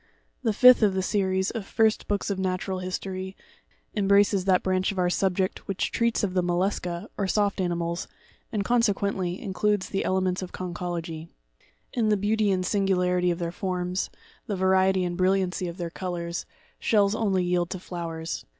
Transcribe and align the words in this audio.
The 0.41 0.51
fifth 0.51 0.81
of 0.81 0.95
the 0.95 1.03
Series 1.03 1.51
of 1.51 1.63
First 1.63 2.07
Books 2.07 2.31
of 2.31 2.39
Natural 2.39 2.79
History, 2.79 3.37
em 3.95 4.07
braces 4.07 4.45
that 4.45 4.63
branch 4.63 4.91
of 4.91 4.97
our 4.97 5.11
subject 5.11 5.67
which 5.67 5.91
treats 5.91 6.23
of 6.23 6.33
the 6.33 6.41
Mollusca, 6.41 7.07
or 7.19 7.27
soft 7.27 7.61
animals, 7.61 8.07
and, 8.51 8.65
consequently, 8.65 9.39
includes 9.39 9.89
the 9.89 10.03
Elements 10.03 10.41
of 10.41 10.51
Con 10.51 10.73
chology. 10.73 11.27
In 11.93 12.09
the 12.09 12.17
beauty 12.17 12.49
and 12.49 12.65
singularity 12.65 13.29
of 13.29 13.37
their 13.37 13.51
forms, 13.51 14.09
the 14.47 14.55
variety 14.55 15.03
and 15.03 15.15
brilliancy 15.15 15.67
of 15.67 15.77
their 15.77 15.91
colours, 15.91 16.47
shells 16.79 17.13
only 17.13 17.43
yield 17.43 17.69
to 17.69 17.79
flowers. 17.79 18.43